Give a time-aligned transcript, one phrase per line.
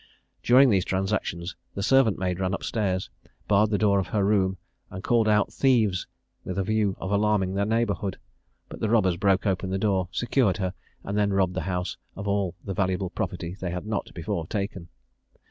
[0.41, 3.11] During these transactions the servant maid ran up stairs,
[3.47, 4.57] barred the door of her room,
[4.89, 6.07] and called out "Thieves!"
[6.43, 8.17] with a view of alarming the neighbourhood;
[8.67, 12.27] but the robbers broke open the door, secured her, and then robbed the house of
[12.27, 14.87] all the valuable property they had not before taken.